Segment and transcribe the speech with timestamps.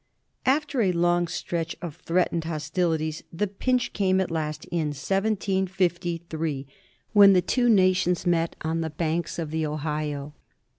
[0.47, 6.65] After a long stretch of threatened hostilities, the pinch came at last in 1753,
[7.13, 10.33] when the two nations met on the banks of the Ohio.